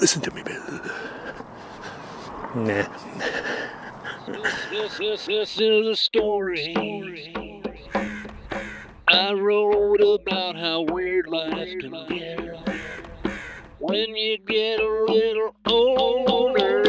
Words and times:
Listen 0.00 0.22
to 0.22 0.30
me, 0.34 0.42
Bill. 0.42 0.80
Nah. 2.54 2.86
This, 4.70 4.96
this, 4.98 5.26
this 5.26 5.60
is 5.60 5.86
a 5.86 5.94
story. 5.94 6.74
I 9.06 9.32
wrote 9.32 10.00
about 10.00 10.56
how 10.56 10.82
weird 10.82 11.26
life 11.26 11.68
can 11.80 12.06
be 12.08 12.50
when 13.78 14.16
you 14.16 14.38
get 14.38 14.80
a 14.80 15.04
little 15.06 15.54
older. 15.66 16.82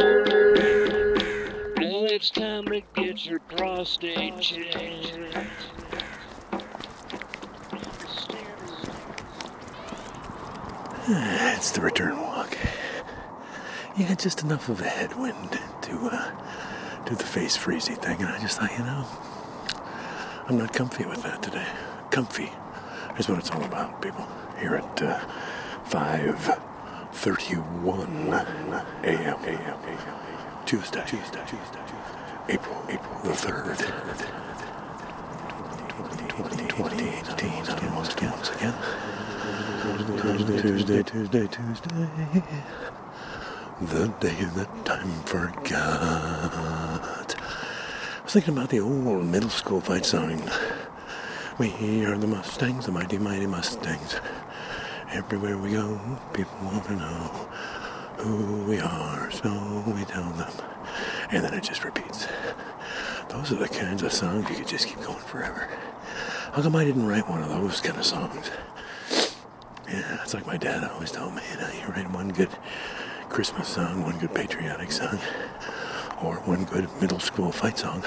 Now 1.78 2.06
it's 2.06 2.30
time 2.30 2.66
to 2.68 2.82
get 2.96 3.26
your 3.26 3.40
prostate 3.40 4.40
checked. 4.40 5.18
It's 11.08 11.72
the 11.72 11.82
return 11.82 12.18
walk. 12.22 12.58
Had 13.96 14.20
just 14.20 14.44
enough 14.44 14.68
of 14.68 14.82
a 14.82 14.90
headwind 14.90 15.58
to 15.84 16.10
uh, 16.12 16.32
do 17.06 17.16
the 17.16 17.24
face 17.24 17.56
freezy 17.56 17.96
thing, 17.96 18.18
and 18.22 18.30
I 18.30 18.40
just 18.42 18.60
thought, 18.60 18.72
you 18.72 18.80
know, 18.84 19.06
I'm 20.48 20.58
not 20.58 20.74
comfy 20.74 21.06
with 21.06 21.22
that 21.24 21.42
today. 21.44 21.66
Comfy 22.10 22.52
is 23.18 23.30
what 23.30 23.38
it's 23.40 23.52
all 23.52 23.64
about, 23.64 24.02
people. 24.02 24.28
Here 24.60 24.76
at 24.76 25.02
uh, 25.02 25.20
5:31 25.86 28.84
a.m. 29.04 29.38
a.m. 29.46 29.80
Tuesday, 30.66 31.04
Tuesday, 31.06 31.42
Tuesday, 31.46 31.80
April, 32.50 32.84
April 32.90 33.20
the 33.24 33.34
third, 33.34 33.78
2018. 36.68 37.90
Almost 37.90 38.22
once 38.22 38.50
again. 38.50 38.74
Tuesday, 40.22 40.62
Tuesday, 40.62 41.04
Tuesday, 41.04 41.48
Tuesday. 41.48 42.44
The 43.82 44.08
day 44.20 44.44
that 44.44 44.86
time 44.86 45.10
forgot. 45.24 45.74
I 47.36 48.24
was 48.24 48.34
thinking 48.34 48.56
about 48.56 48.70
the 48.70 48.80
old 48.80 49.26
middle 49.26 49.50
school 49.50 49.82
fight 49.82 50.06
song. 50.06 50.40
We 51.58 52.06
are 52.06 52.16
the 52.16 52.28
Mustangs, 52.28 52.86
the 52.86 52.92
mighty, 52.92 53.18
mighty 53.18 53.48
Mustangs. 53.48 54.18
Everywhere 55.12 55.58
we 55.58 55.72
go, 55.72 56.00
people 56.32 56.56
want 56.62 56.86
to 56.86 56.96
know 56.96 57.48
who 58.18 58.64
we 58.66 58.80
are, 58.80 59.32
so 59.32 59.84
we 59.88 60.06
tell 60.06 60.30
them. 60.30 60.54
And 61.32 61.44
then 61.44 61.56
it 61.56 61.64
just 61.64 61.84
repeats. 61.84 62.28
Those 63.30 63.52
are 63.52 63.56
the 63.56 63.68
kinds 63.68 64.04
of 64.04 64.14
songs 64.14 64.48
you 64.48 64.58
could 64.58 64.68
just 64.68 64.88
keep 64.88 65.02
going 65.02 65.18
forever. 65.18 65.68
How 66.54 66.62
come 66.62 66.76
I 66.76 66.86
didn't 66.86 67.08
write 67.08 67.28
one 67.28 67.42
of 67.42 67.50
those 67.50 67.82
kind 67.82 67.98
of 67.98 68.06
songs? 68.06 68.52
Yeah, 69.90 70.22
it's 70.22 70.36
like 70.36 70.46
my 70.46 70.58
dad 70.58 70.84
always 70.84 71.12
told 71.12 71.34
me, 71.34 71.42
you 71.52 71.58
know, 71.58 71.70
you 71.74 71.88
write 71.92 72.12
one 72.12 72.30
good 72.30 72.50
Christmas 73.32 73.70
song, 73.70 74.04
one 74.04 74.18
good 74.20 74.34
patriotic 74.36 74.92
song, 74.92 75.18
or 76.22 76.36
one 76.44 76.66
good 76.66 76.90
middle 77.00 77.20
school 77.20 77.50
fight 77.50 77.78
song, 77.78 78.04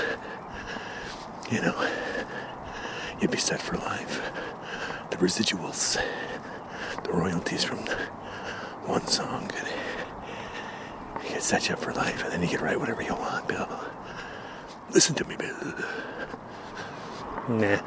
you 1.50 1.62
know, 1.62 1.74
you'd 3.18 3.30
be 3.30 3.38
set 3.38 3.62
for 3.62 3.78
life. 3.78 4.20
The 5.10 5.16
residuals, 5.16 5.98
the 7.04 7.10
royalties 7.10 7.64
from 7.64 7.78
one 8.84 9.06
song 9.06 9.48
could, 9.48 9.68
could 11.26 11.42
set 11.42 11.68
you 11.68 11.74
up 11.74 11.80
for 11.80 11.94
life, 11.94 12.22
and 12.22 12.30
then 12.30 12.42
you 12.42 12.48
could 12.48 12.60
write 12.60 12.78
whatever 12.78 13.00
you 13.00 13.14
want, 13.14 13.48
Bill. 13.48 13.80
Listen 14.90 15.14
to 15.14 15.24
me, 15.24 15.36
Bill. 15.36 15.74
Nah. 17.48 17.80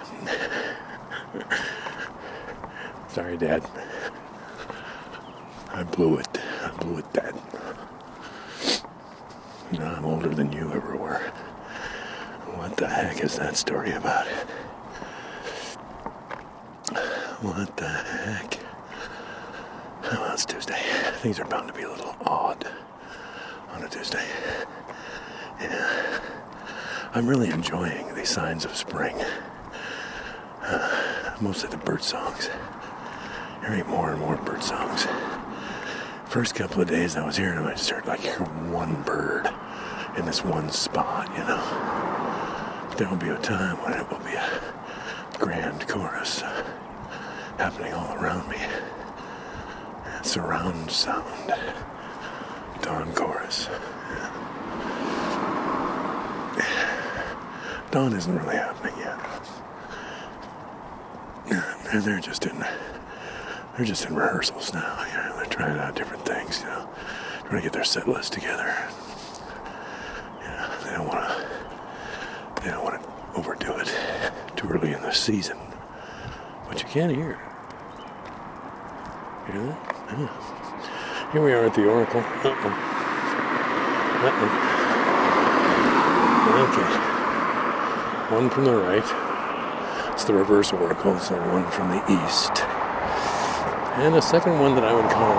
Sorry, 3.09 3.37
Dad. 3.37 3.63
I 5.69 5.83
blew 5.83 6.17
it. 6.17 6.39
I 6.67 6.71
blew 6.79 6.97
it, 6.97 7.13
Dad. 7.13 7.33
You 9.71 9.79
know, 9.79 9.85
I'm 9.85 10.03
older 10.05 10.27
than 10.27 10.51
you 10.51 10.71
ever 10.73 10.97
were. 10.97 11.19
What 12.55 12.75
the 12.75 12.87
heck 12.87 13.23
is 13.23 13.37
that 13.37 13.55
story 13.55 13.91
about? 13.91 14.27
What 17.41 17.77
the 17.77 17.87
heck? 17.87 18.59
Well, 20.03 20.33
it's 20.33 20.45
Tuesday. 20.45 20.81
Things 21.21 21.39
are 21.39 21.45
bound 21.45 21.69
to 21.69 21.73
be 21.73 21.83
a 21.83 21.89
little 21.89 22.15
odd 22.25 22.67
on 23.71 23.83
a 23.83 23.87
Tuesday. 23.89 24.25
Yeah. 25.61 26.19
I'm 27.13 27.27
really 27.27 27.49
enjoying 27.49 28.13
the 28.13 28.25
signs 28.25 28.65
of 28.65 28.75
spring. 28.75 29.15
Uh, 30.63 31.35
mostly 31.39 31.69
the 31.69 31.77
bird 31.77 32.03
songs. 32.03 32.49
Hearing 33.61 33.87
more 33.87 34.11
and 34.11 34.19
more 34.19 34.35
bird 34.35 34.63
songs. 34.63 35.07
First 36.29 36.55
couple 36.55 36.81
of 36.81 36.89
days 36.89 37.15
I 37.15 37.25
was 37.25 37.37
here, 37.37 37.55
them, 37.55 37.65
I 37.65 37.71
just 37.71 37.89
heard 37.89 38.05
like 38.05 38.19
one 38.69 39.01
bird 39.03 39.49
in 40.17 40.25
this 40.25 40.43
one 40.43 40.69
spot, 40.69 41.29
you 41.31 41.39
know. 41.39 42.93
There 42.97 43.09
will 43.09 43.15
be 43.15 43.29
a 43.29 43.37
time 43.39 43.77
when 43.77 43.93
it 43.93 44.09
will 44.11 44.19
be 44.19 44.33
a 44.33 44.59
grand 45.39 45.87
chorus 45.87 46.41
happening 47.57 47.93
all 47.93 48.13
around 48.15 48.49
me. 48.49 48.57
Surround 50.21 50.91
sound. 50.91 51.53
Dawn 52.81 53.13
chorus. 53.13 53.69
Dawn 57.91 58.13
isn't 58.13 58.37
really 58.37 58.57
happening 58.57 58.93
yet. 58.99 59.17
They're 62.03 62.19
just 62.19 62.45
in 62.45 62.59
they're 63.77 63.85
just 63.85 64.05
in 64.05 64.15
rehearsals 64.15 64.73
now. 64.73 65.05
You 65.07 65.13
know, 65.13 65.35
they're 65.37 65.45
trying 65.45 65.77
out 65.77 65.95
different 65.95 66.25
things. 66.25 66.61
You 66.61 66.65
know, 66.65 66.89
trying 67.41 67.57
to 67.57 67.61
get 67.61 67.73
their 67.73 67.83
set 67.83 68.07
list 68.07 68.33
together. 68.33 68.75
Know, 70.41 70.69
they 70.83 70.91
don't 70.91 71.07
want 71.07 71.29
to 71.29 71.47
they 72.63 72.71
don't 72.71 72.83
want 72.83 73.01
to 73.01 73.09
overdo 73.37 73.77
it 73.77 73.93
too 74.55 74.67
early 74.67 74.93
in 74.93 75.01
the 75.03 75.11
season. 75.13 75.57
But 76.67 76.81
you 76.81 76.89
can 76.89 77.11
hear. 77.13 77.39
You 79.47 79.53
know? 79.53 79.77
Yeah. 80.09 81.31
Here 81.31 81.43
we 81.43 81.53
are 81.53 81.65
at 81.65 81.73
the 81.75 81.87
Oracle. 81.87 82.21
Uh-oh. 82.21 82.71
Uh-oh. 84.23 84.73
Okay. 86.69 88.35
One 88.35 88.49
from 88.49 88.65
the 88.65 88.75
right. 88.75 89.05
It's 90.13 90.23
the 90.25 90.33
reverse 90.33 90.73
Oracle, 90.73 91.19
so 91.19 91.35
one 91.51 91.69
from 91.71 91.91
the 91.91 92.01
east. 92.25 92.63
And 93.97 94.13
a 94.15 94.21
second 94.21 94.59
one 94.59 94.75
that 94.75 94.83
I 94.83 94.93
would 94.93 95.09
call 95.09 95.33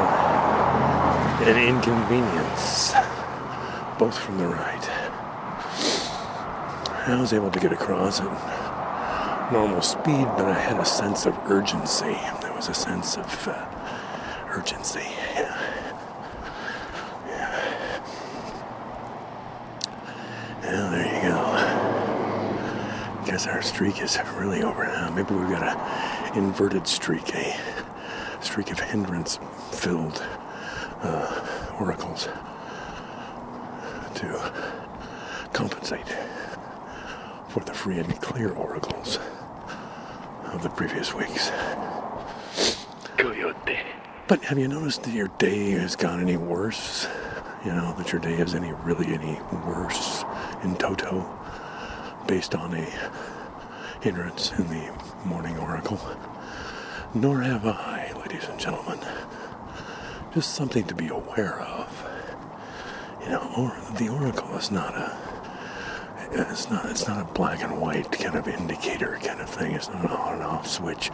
an 1.48 1.56
inconvenience, 1.68 2.92
both 4.00 4.18
from 4.18 4.36
the 4.38 4.48
right. 4.48 4.90
I 7.06 7.16
was 7.20 7.32
able 7.32 7.52
to 7.52 7.60
get 7.60 7.72
across 7.72 8.20
at 8.20 9.52
normal 9.52 9.80
speed, 9.80 10.26
but 10.36 10.46
I 10.46 10.58
had 10.58 10.80
a 10.80 10.84
sense 10.84 11.24
of 11.24 11.38
urgency. 11.48 12.18
There 12.42 12.52
was 12.52 12.68
a 12.68 12.74
sense 12.74 13.16
of 13.16 13.46
uh, 13.46 13.64
urgency. 14.50 15.06
Yeah. 15.34 15.56
Yeah. 17.28 18.02
Well, 20.64 20.90
there 20.90 21.06
you 21.14 21.22
go. 23.22 23.24
Guess 23.24 23.46
our 23.46 23.62
streak 23.62 24.02
is 24.02 24.18
really 24.36 24.64
over 24.64 24.84
now. 24.84 25.10
Maybe 25.10 25.32
we've 25.32 25.48
got 25.48 25.62
an 25.62 26.36
inverted 26.36 26.88
streak, 26.88 27.32
a 27.36 27.56
streak 28.40 28.70
of 28.70 28.80
hindrance-filled 28.80 30.22
uh, 31.02 31.74
oracles 31.78 32.28
to 34.14 34.52
compensate 35.52 36.06
for 37.48 37.60
the 37.60 37.74
free 37.74 37.98
and 37.98 38.20
clear 38.20 38.52
oracles 38.52 39.18
of 40.52 40.62
the 40.62 40.68
previous 40.70 41.14
weeks. 41.14 41.50
Coyote. 43.16 43.78
But 44.26 44.44
have 44.44 44.58
you 44.58 44.68
noticed 44.68 45.04
that 45.04 45.12
your 45.12 45.28
day 45.38 45.70
has 45.70 45.96
gone 45.96 46.20
any 46.20 46.36
worse? 46.36 47.08
You 47.64 47.72
know, 47.72 47.94
that 47.98 48.12
your 48.12 48.20
day 48.20 48.34
is 48.34 48.54
any 48.54 48.72
really 48.84 49.06
any 49.06 49.40
worse 49.66 50.24
in 50.62 50.76
toto 50.76 51.28
based 52.26 52.54
on 52.54 52.74
a 52.74 52.86
hindrance 54.00 54.52
in 54.52 54.68
the 54.68 54.92
morning 55.24 55.58
oracle? 55.58 56.00
Nor 57.14 57.40
have 57.40 57.66
I, 57.66 58.07
ladies 58.28 58.48
and 58.48 58.60
gentlemen. 58.60 58.98
Just 60.34 60.54
something 60.54 60.84
to 60.84 60.94
be 60.94 61.08
aware 61.08 61.60
of. 61.60 62.06
You 63.22 63.30
know, 63.30 63.50
or 63.56 63.94
the 63.96 64.10
oracle 64.10 64.54
is 64.56 64.70
not 64.70 64.94
a 64.94 65.16
it's 66.30 66.68
not 66.68 66.84
it's 66.90 67.08
not 67.08 67.22
a 67.22 67.32
black 67.32 67.62
and 67.62 67.80
white 67.80 68.12
kind 68.12 68.34
of 68.34 68.46
indicator 68.46 69.18
kind 69.22 69.40
of 69.40 69.48
thing. 69.48 69.72
It's 69.72 69.88
not 69.88 70.04
an 70.04 70.10
on 70.10 70.34
and 70.34 70.42
off 70.42 70.66
switch. 70.66 71.10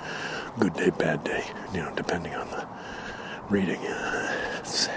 Good 0.58 0.75
day, 0.75 0.90
bad 0.90 1.22
day, 1.22 1.44
you 1.72 1.82
know, 1.82 1.93
depending 1.94 2.34
on 2.34 2.49
the 2.50 2.66
reading. 3.49 3.78
It's, 4.58 4.88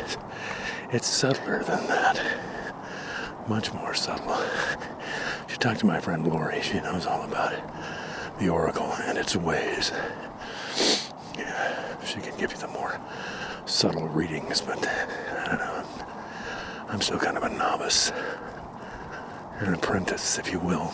it's 0.91 1.05
subtler 1.05 1.63
than 1.63 1.85
that. 1.85 2.19
Much 3.47 3.71
more 3.73 3.93
subtle. 3.93 4.43
Should 5.47 5.61
talk 5.61 5.77
to 5.77 5.85
my 5.85 5.99
friend 5.99 6.25
Lori. 6.25 6.61
She 6.63 6.79
knows 6.79 7.05
all 7.05 7.21
about 7.21 7.53
it. 7.53 7.63
The 8.39 8.49
Oracle 8.49 8.91
and 9.03 9.19
its 9.19 9.35
ways. 9.35 9.91
Yeah, 11.37 11.76
she 12.07 12.19
can 12.21 12.36
give 12.38 12.51
you 12.51 12.57
the 12.57 12.68
more 12.69 13.00
subtle 13.65 14.07
readings, 14.07 14.62
but 14.62 14.88
I 14.88 15.45
don't 15.48 15.59
know. 15.59 17.00
still 17.00 17.19
kind 17.19 17.38
of 17.38 17.44
a 17.44 17.50
novice. 17.50 18.12
You're 19.59 19.69
an 19.69 19.74
apprentice, 19.75 20.39
if 20.39 20.51
you 20.51 20.59
will. 20.59 20.94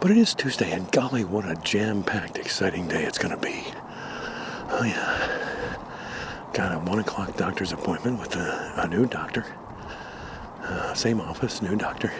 But 0.00 0.12
it 0.12 0.16
is 0.16 0.32
Tuesday, 0.34 0.70
and 0.70 0.90
golly, 0.92 1.24
what 1.24 1.48
a 1.48 1.56
jam 1.56 2.04
packed, 2.04 2.38
exciting 2.38 2.86
day 2.86 3.04
it's 3.04 3.18
going 3.18 3.34
to 3.34 3.40
be. 3.40 3.64
Oh, 4.70 4.84
yeah. 4.84 5.78
Got 6.54 6.72
a 6.72 6.78
one 6.78 7.00
o'clock 7.00 7.36
doctor's 7.36 7.72
appointment 7.72 8.20
with 8.20 8.36
a, 8.36 8.74
a 8.76 8.88
new 8.88 9.06
doctor. 9.06 9.44
Uh, 10.62 10.94
same 10.94 11.20
office, 11.20 11.62
new 11.62 11.76
doctor, 11.76 12.12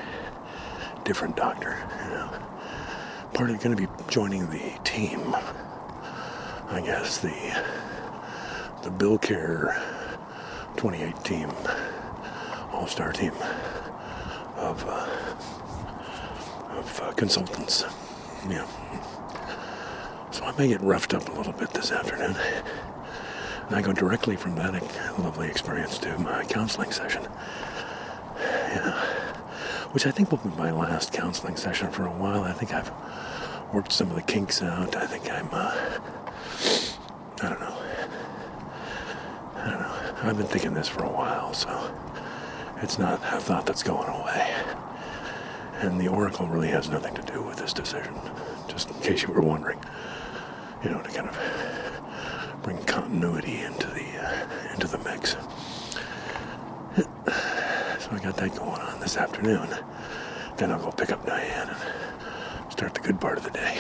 different 1.05 1.37
doctor. 1.37 1.77
You 2.05 2.11
know. 2.11 2.48
Part 3.35 3.51
of 3.51 3.61
going 3.63 3.77
to 3.77 3.87
be 3.87 3.89
joining 4.09 4.49
the 4.51 4.79
team. 4.85 5.35
I 6.71 6.81
guess 6.85 7.19
the 7.19 7.63
the 8.83 8.91
Bill 8.91 9.19
Care 9.19 9.81
28 10.77 11.25
team, 11.25 11.51
All 12.73 12.87
Star 12.87 13.13
team 13.13 13.33
of. 14.57 14.85
Uh, 14.87 15.07
of 16.79 17.01
uh, 17.01 17.13
consultants. 17.13 17.85
Yeah. 18.49 18.67
So 20.31 20.45
I 20.45 20.53
may 20.57 20.69
get 20.69 20.81
roughed 20.81 21.13
up 21.15 21.29
a 21.29 21.33
little 21.33 21.53
bit 21.53 21.71
this 21.71 21.91
afternoon. 21.91 22.37
And 23.67 23.77
I 23.77 23.83
go 23.83 23.93
directly 23.93 24.37
from 24.37 24.55
that 24.57 24.73
lovely 25.19 25.49
experience 25.49 25.99
to 25.99 26.17
my 26.19 26.45
counseling 26.45 26.93
session. 26.93 27.27
Yeah. 28.39 29.08
Which 29.93 30.07
I 30.07 30.11
think 30.11 30.31
will 30.31 30.39
be 30.39 30.51
my 30.57 30.71
last 30.71 31.13
counseling 31.13 31.57
session 31.57 31.91
for 31.91 32.05
a 32.07 32.13
while. 32.13 32.45
I 32.45 32.53
think 32.53 32.73
I've 32.75 32.93
worked 33.73 33.93
some 33.93 34.11
of 34.11 34.17
the 34.17 34.23
kinks 34.23 34.63
out. 34.63 34.95
I 34.95 35.07
think 35.07 35.31
I'm, 35.31 35.49
uh, 35.51 35.75
I 37.43 37.49
don't 37.49 37.61
know. 37.61 37.77
I 39.57 39.71
don't 39.71 39.81
know. 39.81 40.15
I've 40.23 40.37
been 40.37 40.47
thinking 40.47 40.75
this 40.75 40.89
for 40.89 41.05
a 41.05 41.11
while, 41.11 41.53
so 41.55 41.95
it's 42.83 42.99
not 42.99 43.21
a 43.33 43.41
thought 43.41 43.67
that's 43.67 43.83
going 43.83 44.09
away. 44.09 44.55
And 45.81 46.01
the 46.01 46.09
Oracle 46.09 46.47
really 46.49 46.69
has 46.69 46.89
nothing 46.89 47.15
to 47.15 47.23
do 47.23 47.43
with 47.43 47.57
this 47.57 47.73
decision, 47.73 48.15
just 48.69 48.91
in 48.91 49.01
case 49.01 49.23
you 49.23 49.33
were 49.33 49.41
wondering. 49.41 49.81
You 50.85 50.91
know, 50.91 51.03
to 51.03 51.11
kind 51.11 51.29
of 51.29 52.61
bring 52.63 52.79
continuity 52.85 53.61
into 53.61 53.87
the 53.89 54.07
uh, 54.23 54.47
into 54.75 54.87
the 54.87 54.99
mix. 54.99 55.37
So 58.01 58.11
I 58.13 58.19
got 58.23 58.37
that 58.37 58.55
going 58.55 58.81
on 58.81 58.97
this 59.09 59.17
afternoon. 59.17 59.67
Then 60.59 60.71
I'll 60.71 60.79
go 60.79 60.91
pick 60.91 61.11
up 61.11 61.25
Diane 61.25 61.71
and 61.71 62.71
start 62.71 62.93
the 62.93 63.01
good 63.01 63.19
part 63.19 63.39
of 63.39 63.45
the 63.45 63.51
day, 63.51 63.79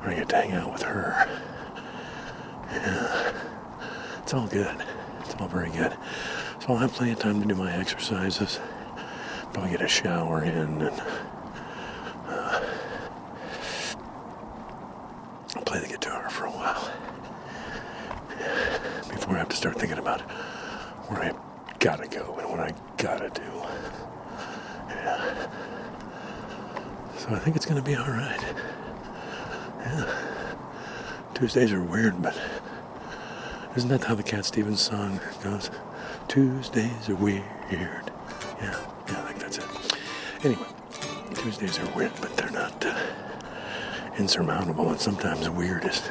where 0.00 0.10
I 0.10 0.14
get 0.16 0.28
to 0.28 0.36
hang 0.36 0.52
out 0.52 0.74
with 0.74 0.82
her. 0.82 1.26
Yeah, 2.70 3.32
it's 4.18 4.34
all 4.34 4.46
good. 4.46 4.76
It's 5.20 5.34
all 5.40 5.48
very 5.48 5.70
good. 5.70 5.96
So 6.60 6.66
I'll 6.68 6.76
have 6.76 6.92
plenty 6.92 7.12
of 7.12 7.18
time 7.18 7.40
to 7.40 7.48
do 7.48 7.54
my 7.54 7.72
exercises 7.74 8.60
probably 9.54 9.70
get 9.70 9.80
a 9.80 9.88
shower 9.88 10.42
in 10.42 10.82
and 10.82 11.02
uh, 12.26 12.60
play 15.64 15.80
the 15.80 15.86
guitar 15.88 16.28
for 16.28 16.44
a 16.44 16.50
while 16.50 16.92
before 19.08 19.36
I 19.36 19.38
have 19.38 19.48
to 19.48 19.56
start 19.56 19.78
thinking 19.78 19.98
about 19.98 20.20
where 21.08 21.22
I 21.22 21.53
gotta 21.84 22.08
go 22.08 22.34
and 22.38 22.48
what 22.48 22.60
I 22.60 22.72
gotta 22.96 23.28
do. 23.28 23.42
Yeah. 24.88 25.48
So 27.18 27.28
I 27.28 27.38
think 27.38 27.56
it's 27.56 27.66
gonna 27.66 27.82
be 27.82 27.94
all 27.94 28.06
right. 28.06 28.40
Yeah. 29.80 30.14
Tuesdays 31.34 31.74
are 31.74 31.82
weird, 31.82 32.22
but 32.22 32.34
isn't 33.76 33.90
that 33.90 34.02
how 34.02 34.14
the 34.14 34.22
Cat 34.22 34.46
Stevens 34.46 34.80
song 34.80 35.20
goes? 35.42 35.70
Tuesdays 36.26 37.10
are 37.10 37.16
weird. 37.16 37.44
Yeah. 37.70 38.00
Yeah, 38.62 38.80
I 39.08 39.32
think 39.32 39.40
that's 39.40 39.58
it. 39.58 39.66
Anyway, 40.42 40.66
Tuesdays 41.34 41.78
are 41.80 41.90
weird, 41.94 42.12
but 42.18 42.34
they're 42.34 42.50
not 42.50 42.82
uh, 42.82 42.98
insurmountable, 44.16 44.88
and 44.88 44.98
sometimes 44.98 45.50
weird 45.50 45.84
is 45.84 46.02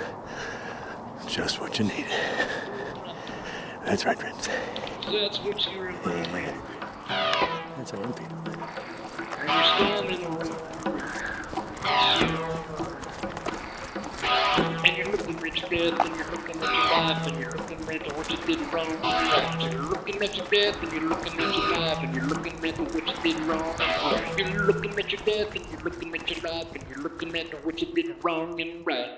just 1.26 1.60
what 1.60 1.80
you 1.80 1.86
need. 1.86 2.06
That's 3.86 4.06
right, 4.06 4.18
friends. 4.18 4.48
That's 5.12 5.40
what 5.40 5.66
you 5.72 5.82
remember. 5.82 6.40
Yeah. 6.40 6.58
That's 7.78 7.92
how 7.92 8.02
I'm 8.02 8.14
feeling. 8.14 8.32
You're 9.44 9.64
standing 9.76 10.24
and 14.86 14.98
you're 14.98 15.12
looking 15.12 15.38
rich 15.38 15.62
dead, 15.70 15.94
and 16.00 16.16
you're 16.16 16.32
looking 16.32 16.56
at 16.56 16.62
your 16.62 16.72
life, 16.72 17.28
and 17.28 17.40
you're 17.40 17.52
looking 17.52 17.80
at 17.90 18.18
what 18.18 18.30
you 18.32 18.38
did 18.38 18.74
wrong. 18.74 18.98
You're 19.62 19.82
looking 19.82 20.22
at 20.24 20.36
your 20.38 20.46
death, 20.48 20.84
and 20.84 20.92
you're 20.92 21.10
looking 21.10 21.34
at 21.34 21.56
your 21.56 21.72
life, 21.72 21.98
and 22.00 22.16
you're 22.16 22.26
looking 22.26 22.66
at 22.66 22.80
what 22.80 23.08
you 23.08 23.34
did 23.34 23.40
wrong. 23.42 23.76
You're 24.38 24.64
looking 24.64 25.00
at 25.00 25.12
your 25.12 25.22
death, 25.26 25.56
and 25.56 25.66
you're 25.72 25.82
looking 25.82 26.16
at 26.16 26.30
your 26.30 26.52
life, 26.52 26.68
and 26.74 26.84
you're 26.90 27.00
looking 27.00 27.36
at 27.38 27.66
what 27.66 27.82
you 27.82 27.88
did 27.94 28.24
wrong 28.24 28.62
and 28.62 28.86
right. 28.86 29.10